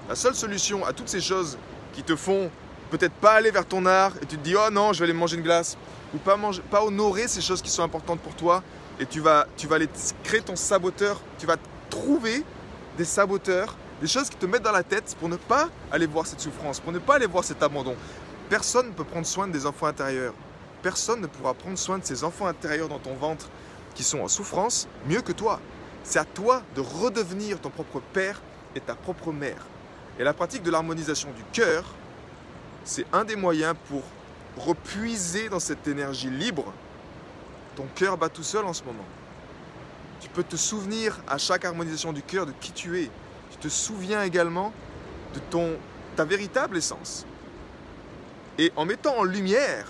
La 0.08 0.16
seule 0.16 0.36
solution 0.36 0.86
à 0.86 0.94
toutes 0.94 1.10
ces 1.10 1.22
choses 1.22 1.58
qui 1.94 2.04
te 2.04 2.16
font 2.16 2.50
peut-être 2.92 3.14
pas 3.14 3.32
aller 3.32 3.52
vers 3.52 3.66
ton 3.66 3.86
art 3.86 4.12
et 4.22 4.26
tu 4.26 4.38
te 4.38 4.44
dis 4.44 4.56
oh 4.56 4.70
non, 4.70 4.94
je 4.94 5.00
vais 5.00 5.06
aller 5.06 5.14
manger 5.18 5.38
une 5.38 5.44
glace 5.44 5.78
ou 6.14 6.18
pas 6.18 6.36
manger, 6.36 6.62
pas 6.70 6.84
honorer 6.84 7.28
ces 7.28 7.42
choses 7.42 7.62
qui 7.62 7.70
sont 7.70 7.84
importantes 7.84 8.20
pour 8.20 8.36
toi 8.36 8.62
et 9.00 9.06
tu 9.06 9.22
vas, 9.22 9.48
tu 9.58 9.66
vas 9.66 9.78
aller 9.78 9.90
créer 10.24 10.42
ton 10.42 10.56
saboteur, 10.56 11.20
tu 11.40 11.48
vas 11.48 11.56
trouver 11.90 12.44
des 12.98 13.06
saboteurs, 13.06 13.76
des 14.02 14.08
choses 14.08 14.30
qui 14.30 14.36
te 14.36 14.46
mettent 14.46 14.64
dans 14.64 14.72
la 14.72 14.84
tête 14.84 15.16
pour 15.20 15.30
ne 15.30 15.38
pas 15.38 15.70
aller 15.92 16.06
voir 16.06 16.28
cette 16.28 16.42
souffrance, 16.42 16.80
pour 16.80 16.92
ne 16.92 17.00
pas 17.00 17.16
aller 17.16 17.26
voir 17.26 17.44
cet 17.44 17.64
abandon. 17.64 17.96
Personne 18.50 18.88
ne 18.88 18.92
peut 18.92 19.06
prendre 19.06 19.26
soin 19.26 19.48
des 19.48 19.66
enfants 19.66 19.88
intérieurs. 19.88 20.34
Personne 20.84 21.22
ne 21.22 21.28
pourra 21.28 21.54
prendre 21.54 21.78
soin 21.78 21.98
de 21.98 22.06
ces 22.06 22.24
enfants 22.24 22.48
intérieurs 22.48 22.90
dans 22.90 23.00
ton 23.00 23.14
ventre 23.14 23.50
qui 23.96 24.04
sont 24.04 24.20
en 24.20 24.28
souffrance 24.28 24.88
mieux 25.08 25.22
que 25.22 25.32
toi. 25.32 25.60
C'est 26.04 26.20
à 26.20 26.26
toi 26.26 26.62
de 26.76 26.82
redevenir 26.82 27.60
ton 27.62 27.70
propre 27.70 28.02
père 28.14 28.42
et 28.76 28.82
ta 28.82 28.96
propre 28.96 29.32
mère. 29.32 29.66
Et 30.20 30.24
la 30.24 30.34
pratique 30.34 30.64
de 30.64 30.72
l'harmonisation 30.72 31.30
du 31.36 31.44
cœur, 31.54 31.86
c'est 32.84 33.06
un 33.14 33.24
des 33.24 33.36
moyens 33.36 33.76
pour 33.88 34.04
repuiser 34.58 35.50
dans 35.50 35.60
cette 35.60 35.88
énergie 35.88 36.30
libre. 36.30 36.74
Ton 37.76 37.86
cœur 37.96 38.18
bat 38.18 38.30
tout 38.30 38.44
seul 38.44 38.66
en 38.66 38.74
ce 38.74 38.84
moment. 38.84 39.06
Tu 40.20 40.30
peux 40.30 40.44
te 40.44 40.56
souvenir 40.56 41.20
à 41.28 41.38
chaque 41.38 41.66
harmonisation 41.66 42.14
du 42.14 42.22
cœur 42.22 42.46
de 42.46 42.54
qui 42.60 42.72
tu 42.72 43.00
es. 43.00 43.10
Tu 43.52 43.58
te 43.58 43.70
souviens 43.70 44.24
également 44.24 44.72
de 45.34 45.40
ton 45.40 45.78
ta 46.16 46.26
véritable 46.26 46.78
essence. 46.78 47.26
Et 48.58 48.72
en 48.76 48.86
mettant 48.86 49.18
en 49.18 49.24
lumière, 49.24 49.88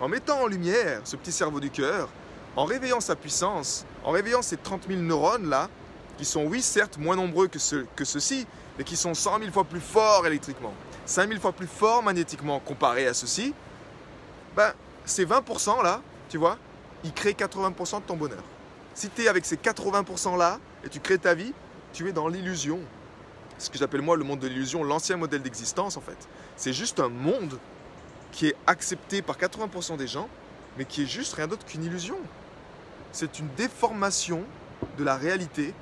en 0.00 0.08
mettant 0.08 0.42
en 0.42 0.46
lumière 0.46 1.00
ce 1.04 1.16
petit 1.16 1.32
cerveau 1.32 1.60
du 1.60 1.70
cœur, 1.70 2.08
en 2.56 2.64
réveillant 2.64 3.00
sa 3.00 3.16
puissance, 3.16 3.84
en 4.04 4.10
réveillant 4.12 4.42
ces 4.42 4.56
30 4.56 4.84
000 4.88 5.00
neurones 5.00 5.48
là, 5.48 5.68
qui 6.16 6.24
sont 6.24 6.44
oui 6.44 6.62
certes 6.62 6.98
moins 6.98 7.16
nombreux 7.16 7.48
que, 7.48 7.58
que 7.96 8.04
ceux-ci, 8.04 8.46
mais 8.76 8.84
qui 8.84 8.96
sont 8.96 9.14
100 9.14 9.40
000 9.40 9.52
fois 9.52 9.64
plus 9.64 9.80
forts 9.80 10.26
électriquement, 10.26 10.74
5 11.08 11.28
000 11.30 11.40
fois 11.40 11.52
plus 11.52 11.66
forts 11.66 12.02
magnétiquement 12.02 12.60
comparés 12.60 13.06
à 13.06 13.14
ceux-ci, 13.14 13.54
ben, 14.54 14.72
ces 15.06 15.24
20% 15.24 15.82
là, 15.82 16.02
tu 16.28 16.36
vois, 16.36 16.58
ils 17.02 17.14
créent 17.14 17.32
80% 17.32 18.00
de 18.00 18.04
ton 18.04 18.16
bonheur. 18.16 18.42
Si 18.92 19.08
tu 19.08 19.22
es 19.22 19.28
avec 19.28 19.46
ces 19.46 19.56
80% 19.56 20.36
là 20.36 20.58
et 20.84 20.90
tu 20.90 21.00
crées 21.00 21.16
ta 21.16 21.32
vie, 21.32 21.54
tu 21.94 22.06
es 22.10 22.12
dans 22.12 22.28
l'illusion. 22.28 22.78
Ce 23.56 23.70
que 23.70 23.78
j'appelle 23.78 24.02
moi 24.02 24.18
le 24.18 24.24
monde 24.24 24.40
de 24.40 24.48
l'illusion, 24.48 24.84
l'ancien 24.84 25.16
modèle 25.16 25.40
d'existence 25.40 25.96
en 25.96 26.02
fait. 26.02 26.28
C'est 26.56 26.74
juste 26.74 27.00
un 27.00 27.08
monde 27.08 27.58
qui 28.30 28.48
est 28.48 28.56
accepté 28.66 29.22
par 29.22 29.38
80% 29.38 29.96
des 29.96 30.06
gens, 30.06 30.28
mais 30.76 30.84
qui 30.84 31.04
est 31.04 31.06
juste 31.06 31.32
rien 31.32 31.46
d'autre 31.46 31.64
qu'une 31.64 31.84
illusion. 31.84 32.18
C'est 33.12 33.38
une 33.38 33.48
déformation 33.56 34.44
de 34.98 35.04
la 35.04 35.16
réalité 35.16 35.72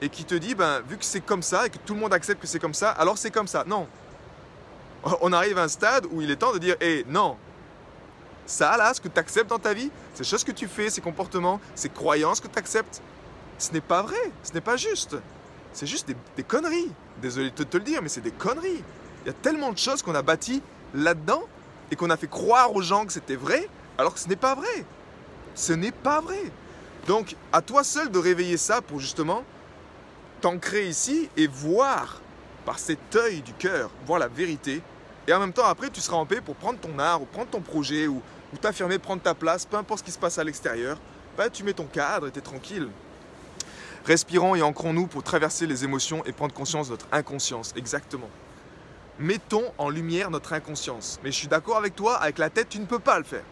et 0.00 0.08
qui 0.08 0.24
te 0.24 0.36
dit, 0.36 0.54
ben, 0.54 0.80
vu 0.88 0.96
que 0.96 1.04
c'est 1.04 1.20
comme 1.20 1.42
ça 1.42 1.66
et 1.66 1.70
que 1.70 1.78
tout 1.78 1.94
le 1.94 2.00
monde 2.00 2.14
accepte 2.14 2.40
que 2.40 2.46
c'est 2.46 2.60
comme 2.60 2.72
ça, 2.72 2.90
alors 2.92 3.18
c'est 3.18 3.32
comme 3.32 3.48
ça. 3.48 3.64
Non. 3.66 3.88
On 5.20 5.32
arrive 5.32 5.58
à 5.58 5.64
un 5.64 5.68
stade 5.68 6.06
où 6.10 6.20
il 6.20 6.30
est 6.30 6.36
temps 6.36 6.52
de 6.52 6.58
dire, 6.58 6.76
hé, 6.80 7.04
non. 7.08 7.36
Ça, 8.46 8.76
là, 8.76 8.92
ce 8.92 9.00
que 9.00 9.08
tu 9.08 9.18
acceptes 9.18 9.50
dans 9.50 9.58
ta 9.58 9.72
vie, 9.74 9.90
ces 10.14 10.24
choses 10.24 10.42
que 10.42 10.52
tu 10.52 10.66
fais, 10.66 10.90
ces 10.90 11.00
comportements, 11.00 11.60
ces 11.74 11.88
croyances 11.88 12.40
que 12.40 12.48
tu 12.48 12.58
acceptes, 12.58 13.00
ce 13.58 13.72
n'est 13.72 13.80
pas 13.80 14.02
vrai, 14.02 14.32
ce 14.42 14.52
n'est 14.52 14.60
pas 14.60 14.76
juste. 14.76 15.16
C'est 15.72 15.86
juste 15.86 16.10
des, 16.36 16.42
conneries. 16.42 16.90
Désolé 17.22 17.50
de 17.50 17.62
te 17.62 17.76
le 17.76 17.84
dire, 17.84 18.02
mais 18.02 18.08
c'est 18.08 18.20
des 18.20 18.32
conneries. 18.32 18.82
Il 19.24 19.26
y 19.26 19.30
a 19.30 19.34
tellement 19.34 19.72
de 19.72 19.78
choses 19.78 20.02
qu'on 20.02 20.14
a 20.14 20.22
bâties 20.22 20.62
là-dedans 20.94 21.44
et 21.90 21.96
qu'on 21.96 22.10
a 22.10 22.16
fait 22.16 22.26
croire 22.26 22.74
aux 22.74 22.82
gens 22.82 23.06
que 23.06 23.12
c'était 23.12 23.36
vrai, 23.36 23.68
alors 23.98 24.14
que 24.14 24.20
ce 24.20 24.28
n'est 24.28 24.36
pas 24.36 24.54
vrai. 24.54 24.84
Ce 25.54 25.72
n'est 25.72 25.92
pas 25.92 26.20
vrai. 26.20 26.50
Donc, 27.06 27.36
à 27.52 27.62
toi 27.62 27.84
seul 27.84 28.10
de 28.10 28.18
réveiller 28.18 28.56
ça 28.56 28.80
pour 28.80 28.98
justement 28.98 29.44
t'ancrer 30.40 30.88
ici 30.88 31.28
et 31.36 31.46
voir 31.46 32.20
par 32.64 32.78
cet 32.78 33.14
œil 33.16 33.42
du 33.42 33.52
cœur, 33.52 33.90
voir 34.06 34.18
la 34.18 34.28
vérité. 34.28 34.82
Et 35.28 35.32
en 35.32 35.40
même 35.40 35.52
temps, 35.52 35.66
après, 35.66 35.90
tu 35.90 36.00
seras 36.00 36.16
en 36.16 36.26
paix 36.26 36.40
pour 36.40 36.56
prendre 36.56 36.78
ton 36.78 36.98
art 36.98 37.22
ou 37.22 37.26
prendre 37.26 37.48
ton 37.48 37.60
projet 37.60 38.06
ou, 38.06 38.22
t'affirmer, 38.60 38.98
prendre 38.98 39.22
ta 39.22 39.34
place, 39.34 39.64
peu 39.64 39.76
importe 39.76 40.00
ce 40.00 40.04
qui 40.04 40.12
se 40.12 40.18
passe 40.18 40.38
à 40.38 40.44
l'extérieur. 40.44 40.98
Ben, 41.36 41.48
tu 41.50 41.62
mets 41.62 41.72
ton 41.72 41.84
cadre 41.84 42.26
et 42.26 42.30
tu 42.30 42.38
es 42.38 42.42
tranquille. 42.42 42.88
Respirons 44.04 44.54
et 44.54 44.62
ancrons-nous 44.62 45.06
pour 45.06 45.22
traverser 45.22 45.66
les 45.66 45.84
émotions 45.84 46.24
et 46.24 46.32
prendre 46.32 46.54
conscience 46.54 46.88
de 46.88 46.92
notre 46.92 47.06
inconscience. 47.12 47.72
Exactement. 47.76 48.28
Mettons 49.18 49.72
en 49.76 49.90
lumière 49.90 50.30
notre 50.30 50.54
inconscience. 50.54 51.20
Mais 51.22 51.30
je 51.30 51.36
suis 51.36 51.48
d'accord 51.48 51.76
avec 51.76 51.94
toi, 51.94 52.16
avec 52.16 52.38
la 52.38 52.48
tête, 52.48 52.70
tu 52.70 52.78
ne 52.78 52.86
peux 52.86 52.98
pas 52.98 53.18
le 53.18 53.24
faire. 53.24 53.44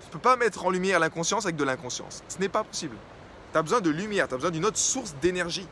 Tu 0.00 0.06
ne 0.06 0.12
peux 0.12 0.18
pas 0.20 0.36
mettre 0.36 0.64
en 0.64 0.70
lumière 0.70 1.00
l'inconscience 1.00 1.44
avec 1.44 1.56
de 1.56 1.64
l'inconscience. 1.64 2.22
Ce 2.28 2.38
n'est 2.38 2.48
pas 2.48 2.62
possible. 2.62 2.96
Tu 3.52 3.58
as 3.58 3.62
besoin 3.62 3.80
de 3.80 3.90
lumière, 3.90 4.28
tu 4.28 4.34
as 4.34 4.36
besoin 4.36 4.52
d'une 4.52 4.64
autre 4.64 4.78
source 4.78 5.14
d'énergie. 5.20 5.66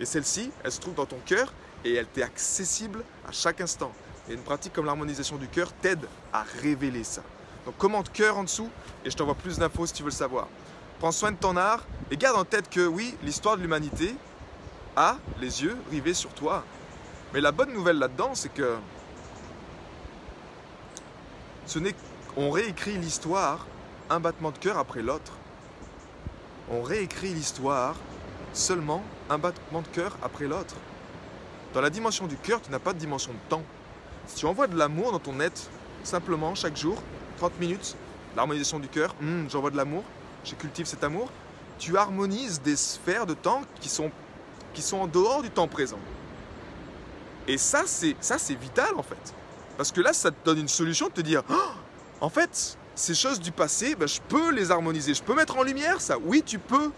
Et 0.00 0.04
celle-ci, 0.04 0.50
elle 0.64 0.72
se 0.72 0.80
trouve 0.80 0.94
dans 0.94 1.06
ton 1.06 1.18
cœur 1.24 1.52
et 1.84 1.94
elle 1.94 2.06
t'est 2.06 2.22
accessible 2.22 3.04
à 3.28 3.32
chaque 3.32 3.60
instant. 3.60 3.92
Et 4.30 4.34
une 4.34 4.42
pratique 4.42 4.72
comme 4.72 4.86
l'harmonisation 4.86 5.36
du 5.36 5.48
cœur 5.48 5.72
t'aide 5.72 6.06
à 6.32 6.44
révéler 6.62 7.02
ça. 7.02 7.22
Donc 7.66 7.76
commente 7.76 8.12
cœur 8.12 8.38
en 8.38 8.44
dessous 8.44 8.70
et 9.04 9.10
je 9.10 9.16
t'envoie 9.16 9.34
plus 9.34 9.58
d'infos 9.58 9.86
si 9.86 9.92
tu 9.92 10.04
veux 10.04 10.10
le 10.10 10.14
savoir. 10.14 10.46
Prends 11.00 11.10
soin 11.10 11.32
de 11.32 11.36
ton 11.36 11.56
art 11.56 11.84
et 12.12 12.16
garde 12.16 12.38
en 12.38 12.44
tête 12.44 12.70
que 12.70 12.86
oui, 12.86 13.16
l'histoire 13.24 13.56
de 13.56 13.62
l'humanité 13.62 14.14
a 14.94 15.16
les 15.40 15.64
yeux 15.64 15.76
rivés 15.90 16.14
sur 16.14 16.30
toi. 16.30 16.64
Mais 17.34 17.40
la 17.40 17.50
bonne 17.50 17.72
nouvelle 17.72 17.98
là-dedans, 17.98 18.30
c'est 18.34 18.54
que 18.54 18.76
ce 21.66 21.80
n'est 21.80 21.94
on 22.36 22.50
réécrit 22.50 22.98
l'histoire 22.98 23.66
un 24.10 24.20
battement 24.20 24.52
de 24.52 24.58
cœur 24.58 24.78
après 24.78 25.02
l'autre. 25.02 25.32
On 26.70 26.82
réécrit 26.82 27.34
l'histoire 27.34 27.96
seulement 28.52 29.02
un 29.28 29.38
battement 29.38 29.82
de 29.82 29.88
cœur 29.88 30.16
après 30.22 30.46
l'autre. 30.46 30.76
Dans 31.74 31.80
la 31.80 31.90
dimension 31.90 32.28
du 32.28 32.36
cœur, 32.36 32.62
tu 32.62 32.70
n'as 32.70 32.78
pas 32.78 32.92
de 32.92 32.98
dimension 32.98 33.32
de 33.32 33.48
temps. 33.48 33.64
Si 34.30 34.36
tu 34.36 34.46
envoies 34.46 34.68
de 34.68 34.78
l'amour 34.78 35.10
dans 35.10 35.18
ton 35.18 35.40
être, 35.40 35.62
simplement 36.04 36.54
chaque 36.54 36.76
jour, 36.76 37.02
30 37.38 37.58
minutes, 37.58 37.96
l'harmonisation 38.36 38.78
du 38.78 38.86
cœur, 38.86 39.14
hmm, 39.20 39.48
j'envoie 39.50 39.70
de 39.70 39.76
l'amour, 39.76 40.04
je 40.44 40.54
cultive 40.54 40.86
cet 40.86 41.02
amour, 41.02 41.28
tu 41.80 41.96
harmonises 41.96 42.62
des 42.62 42.76
sphères 42.76 43.26
de 43.26 43.34
temps 43.34 43.62
qui 43.80 43.88
sont, 43.88 44.10
qui 44.72 44.82
sont 44.82 44.98
en 44.98 45.06
dehors 45.08 45.42
du 45.42 45.50
temps 45.50 45.66
présent. 45.66 45.98
Et 47.48 47.58
ça, 47.58 47.82
c'est 47.86 48.14
ça 48.20 48.38
c'est 48.38 48.54
vital 48.54 48.94
en 48.96 49.02
fait. 49.02 49.34
Parce 49.76 49.90
que 49.90 50.00
là, 50.00 50.12
ça 50.12 50.30
te 50.30 50.36
donne 50.44 50.58
une 50.58 50.68
solution 50.68 51.08
de 51.08 51.12
te 51.12 51.20
dire, 51.22 51.42
oh, 51.50 51.72
en 52.20 52.28
fait, 52.28 52.78
ces 52.94 53.14
choses 53.14 53.40
du 53.40 53.50
passé, 53.50 53.96
ben, 53.96 54.06
je 54.06 54.20
peux 54.28 54.52
les 54.52 54.70
harmoniser, 54.70 55.12
je 55.12 55.22
peux 55.24 55.34
mettre 55.34 55.56
en 55.56 55.64
lumière 55.64 56.00
ça. 56.00 56.16
Oui, 56.22 56.44
tu 56.46 56.60
peux. 56.60 56.92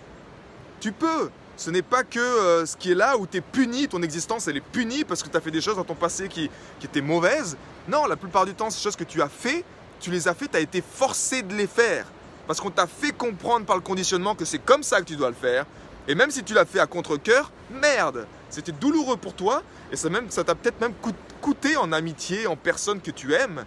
Tu 0.80 0.92
peux. 0.92 1.30
Ce 1.62 1.70
n'est 1.70 1.82
pas 1.82 2.02
que 2.02 2.18
euh, 2.18 2.66
ce 2.66 2.76
qui 2.76 2.90
est 2.90 2.96
là 2.96 3.16
où 3.16 3.24
tu 3.24 3.36
es 3.36 3.40
puni, 3.40 3.86
ton 3.86 4.02
existence 4.02 4.48
elle 4.48 4.56
est 4.56 4.60
punie 4.72 5.04
parce 5.04 5.22
que 5.22 5.28
tu 5.28 5.36
as 5.36 5.40
fait 5.40 5.52
des 5.52 5.60
choses 5.60 5.76
dans 5.76 5.84
ton 5.84 5.94
passé 5.94 6.26
qui, 6.26 6.50
étaient 6.82 7.00
mauvaises. 7.00 7.56
Non, 7.86 8.06
la 8.06 8.16
plupart 8.16 8.46
du 8.46 8.52
temps, 8.52 8.68
ces 8.68 8.82
choses 8.82 8.96
que 8.96 9.04
tu 9.04 9.22
as 9.22 9.28
fait, 9.28 9.64
tu 10.00 10.10
les 10.10 10.26
as 10.26 10.34
fait, 10.34 10.48
tu 10.48 10.56
as 10.56 10.60
été 10.60 10.82
forcé 10.82 11.42
de 11.42 11.54
les 11.54 11.68
faire. 11.68 12.06
Parce 12.48 12.60
qu'on 12.60 12.72
t'a 12.72 12.88
fait 12.88 13.12
comprendre 13.12 13.64
par 13.64 13.76
le 13.76 13.82
conditionnement 13.82 14.34
que 14.34 14.44
c'est 14.44 14.58
comme 14.58 14.82
ça 14.82 14.98
que 14.98 15.04
tu 15.04 15.14
dois 15.14 15.28
le 15.28 15.36
faire. 15.36 15.64
Et 16.08 16.16
même 16.16 16.32
si 16.32 16.42
tu 16.42 16.52
l'as 16.52 16.64
fait 16.64 16.80
à 16.80 16.88
contre-coeur, 16.88 17.52
merde, 17.70 18.26
c'était 18.50 18.72
douloureux 18.72 19.16
pour 19.16 19.34
toi 19.34 19.62
et 19.92 19.96
ça 19.96 20.10
t'a 20.42 20.56
peut-être 20.56 20.80
même 20.80 20.94
coûté 21.40 21.76
en 21.76 21.92
amitié, 21.92 22.48
en 22.48 22.56
personne 22.56 23.00
que 23.00 23.12
tu 23.12 23.34
aimes. 23.34 23.64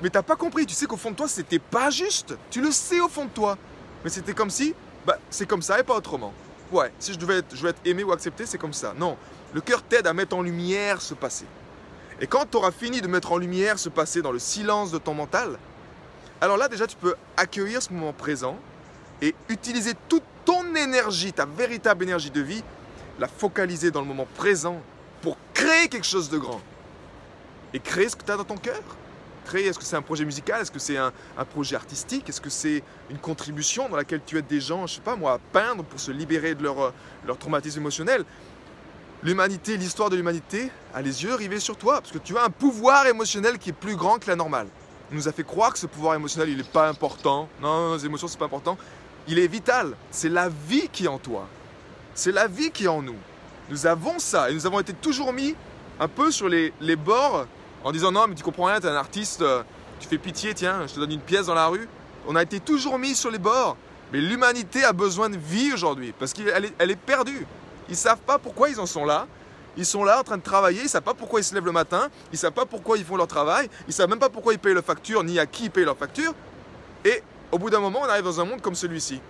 Mais 0.00 0.10
t'as 0.10 0.22
pas 0.22 0.36
compris, 0.36 0.64
tu 0.64 0.74
sais 0.74 0.86
qu'au 0.86 0.96
fond 0.96 1.10
de 1.10 1.16
toi, 1.16 1.26
c'était 1.26 1.58
pas 1.58 1.90
juste. 1.90 2.36
Tu 2.50 2.60
le 2.60 2.70
sais 2.70 3.00
au 3.00 3.08
fond 3.08 3.24
de 3.24 3.30
toi. 3.30 3.58
Mais 4.04 4.10
c'était 4.10 4.32
comme 4.32 4.50
si, 4.50 4.76
bah, 5.04 5.18
c'est 5.28 5.46
comme 5.46 5.62
ça 5.62 5.80
et 5.80 5.82
pas 5.82 5.96
autrement. 5.96 6.32
Ouais, 6.74 6.90
si 6.98 7.12
je 7.12 7.18
devais 7.20 7.38
être, 7.38 7.64
être 7.64 7.78
aimé 7.84 8.02
ou 8.02 8.10
accepté, 8.10 8.46
c'est 8.46 8.58
comme 8.58 8.72
ça. 8.72 8.94
Non, 8.98 9.16
le 9.52 9.60
cœur 9.60 9.80
t'aide 9.84 10.08
à 10.08 10.12
mettre 10.12 10.34
en 10.34 10.42
lumière 10.42 11.00
ce 11.00 11.14
passé. 11.14 11.44
Et 12.20 12.26
quand 12.26 12.50
tu 12.50 12.56
auras 12.56 12.72
fini 12.72 13.00
de 13.00 13.06
mettre 13.06 13.30
en 13.30 13.38
lumière 13.38 13.78
ce 13.78 13.88
passé 13.88 14.22
dans 14.22 14.32
le 14.32 14.40
silence 14.40 14.90
de 14.90 14.98
ton 14.98 15.14
mental, 15.14 15.56
alors 16.40 16.56
là 16.56 16.66
déjà 16.66 16.88
tu 16.88 16.96
peux 16.96 17.14
accueillir 17.36 17.80
ce 17.80 17.92
moment 17.92 18.12
présent 18.12 18.56
et 19.22 19.36
utiliser 19.48 19.92
toute 20.08 20.24
ton 20.44 20.74
énergie, 20.74 21.32
ta 21.32 21.46
véritable 21.46 22.02
énergie 22.02 22.32
de 22.32 22.40
vie, 22.40 22.64
la 23.20 23.28
focaliser 23.28 23.92
dans 23.92 24.00
le 24.00 24.08
moment 24.08 24.26
présent 24.34 24.82
pour 25.22 25.36
créer 25.54 25.86
quelque 25.86 26.08
chose 26.08 26.28
de 26.28 26.38
grand. 26.38 26.60
Et 27.72 27.78
créer 27.78 28.08
ce 28.08 28.16
que 28.16 28.24
tu 28.24 28.32
as 28.32 28.36
dans 28.36 28.42
ton 28.42 28.56
cœur. 28.56 28.82
Est-ce 29.52 29.78
que 29.78 29.84
c'est 29.84 29.96
un 29.96 30.02
projet 30.02 30.24
musical? 30.24 30.60
Est-ce 30.60 30.70
que 30.70 30.78
c'est 30.78 30.96
un, 30.96 31.12
projet 31.50 31.76
artistique? 31.76 32.28
Est-ce 32.28 32.40
que 32.40 32.50
c'est 32.50 32.82
une 33.10 33.18
contribution 33.18 33.88
dans 33.88 33.96
laquelle 33.96 34.20
tu 34.24 34.38
aides 34.38 34.46
des 34.46 34.60
gens, 34.60 34.86
je 34.86 34.96
sais 34.96 35.00
pas 35.00 35.16
moi, 35.16 35.34
à 35.34 35.38
peindre 35.38 35.84
pour 35.84 36.00
se 36.00 36.10
libérer 36.10 36.54
de 36.54 36.62
leur, 36.62 36.92
traumatisme 37.38 37.80
émotionnel? 37.80 38.24
L'humanité, 39.22 39.76
l'histoire 39.76 40.10
de 40.10 40.16
l'humanité 40.16 40.70
a 40.92 41.00
les 41.00 41.24
yeux 41.24 41.34
rivés 41.34 41.60
sur 41.60 41.76
toi, 41.76 42.00
parce 42.00 42.12
que 42.12 42.18
tu 42.18 42.36
as 42.36 42.44
un 42.44 42.50
pouvoir 42.50 43.06
émotionnel 43.06 43.58
qui 43.58 43.70
est 43.70 43.74
plus 43.74 43.96
grand 43.96 44.18
que 44.18 44.28
la 44.28 44.36
normale. 44.36 44.66
On 45.12 45.14
nous 45.14 45.28
a 45.28 45.32
fait 45.32 45.44
croire 45.44 45.72
que 45.72 45.78
ce 45.78 45.86
pouvoir 45.86 46.14
émotionnel, 46.14 46.48
il 46.50 46.56
n'est 46.56 46.64
pas 46.64 46.88
important. 46.88 47.48
Non, 47.60 47.90
nos 47.90 47.98
émotions, 47.98 48.28
c'est 48.28 48.38
pas 48.38 48.46
important. 48.46 48.76
Il 49.28 49.38
est 49.38 49.46
vital. 49.46 49.94
C'est 50.10 50.28
la 50.28 50.48
vie 50.48 50.88
qui 50.92 51.04
est 51.04 51.08
en 51.08 51.18
toi. 51.18 51.48
C'est 52.14 52.32
la 52.32 52.48
vie 52.48 52.70
qui 52.70 52.84
est 52.84 52.88
en 52.88 53.02
nous. 53.02 53.16
Nous 53.70 53.86
avons 53.86 54.18
ça 54.18 54.50
et 54.50 54.54
nous 54.54 54.66
avons 54.66 54.80
été 54.80 54.92
toujours 54.92 55.32
mis 55.32 55.54
un 55.98 56.08
peu 56.08 56.30
sur 56.30 56.48
les, 56.48 56.72
les 56.80 56.96
bords 56.96 57.46
en 57.84 57.92
disant 57.92 58.10
non, 58.10 58.26
mais 58.26 58.34
tu 58.34 58.42
comprends 58.42 58.64
rien, 58.64 58.80
tu 58.80 58.86
es 58.86 58.90
un 58.90 58.96
artiste, 58.96 59.42
euh, 59.42 59.62
tu 60.00 60.08
fais 60.08 60.18
pitié, 60.18 60.54
tiens, 60.54 60.86
je 60.86 60.94
te 60.94 61.00
donne 61.00 61.12
une 61.12 61.20
pièce 61.20 61.46
dans 61.46 61.54
la 61.54 61.68
rue. 61.68 61.88
On 62.26 62.34
a 62.34 62.42
été 62.42 62.58
toujours 62.58 62.98
mis 62.98 63.14
sur 63.14 63.30
les 63.30 63.38
bords. 63.38 63.76
Mais 64.12 64.20
l'humanité 64.20 64.84
a 64.84 64.92
besoin 64.92 65.28
de 65.28 65.36
vie 65.36 65.72
aujourd'hui 65.72 66.14
parce 66.18 66.32
qu'elle 66.32 66.64
est, 66.64 66.96
perdue. 66.96 67.46
Ils 67.88 67.96
savent 67.96 68.20
pas 68.20 68.38
pourquoi 68.38 68.70
ils 68.70 68.80
en 68.80 68.86
sont 68.86 69.04
là. 69.04 69.26
Ils 69.76 69.84
sont 69.84 70.04
là 70.04 70.20
en 70.20 70.22
train 70.22 70.36
de 70.36 70.42
travailler, 70.42 70.82
ils 70.82 70.88
savent 70.88 71.02
pas 71.02 71.14
pourquoi 71.14 71.40
ils 71.40 71.44
se 71.44 71.52
lèvent 71.52 71.64
le 71.64 71.72
matin, 71.72 72.08
ils 72.32 72.38
savent 72.38 72.52
pas 72.52 72.64
pourquoi 72.64 72.96
ils 72.96 73.04
font 73.04 73.16
leur 73.16 73.26
travail, 73.26 73.68
ils 73.88 73.92
savent 73.92 74.08
même 74.08 74.20
pas 74.20 74.28
pourquoi 74.28 74.52
ils 74.52 74.58
payent 74.60 74.72
leurs 74.72 74.84
factures, 74.84 75.24
ni 75.24 75.40
à 75.40 75.46
qui 75.46 75.64
ils 75.64 75.70
payent 75.70 75.84
leurs 75.84 75.96
factures. 75.96 76.32
Et 77.04 77.24
au 77.50 77.58
bout 77.58 77.70
d'un 77.70 77.80
moment, 77.80 78.02
on 78.02 78.08
arrive 78.08 78.22
dans 78.22 78.40
un 78.40 78.44
monde 78.44 78.60
comme 78.60 78.76
celui-ci. 78.76 79.20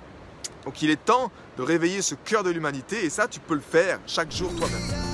Donc 0.67 0.83
il 0.83 0.91
est 0.91 1.03
temps 1.03 1.31
de 1.57 1.63
réveiller 1.63 2.03
ce 2.03 2.15
cœur 2.15 2.43
de 2.43 2.51
l'humanité 2.51 3.07
et 3.07 3.11
ça, 3.11 3.27
tu 3.27 3.41
peux 3.41 3.55
le 3.55 3.61
faire 3.61 4.01
chaque 4.07 4.33
jour 4.33 4.55
toi-même. 4.55 5.14